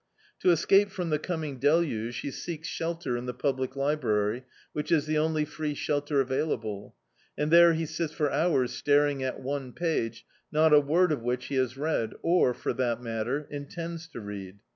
[0.39, 4.91] To es cape from the coming deluge he seeks shelter in the public library, which
[4.91, 6.95] is the only free shelter availa ble;
[7.37, 11.45] and there he sits for hours staring at one page, not a word of which
[11.49, 14.57] he has read or, for that matter, intends to read.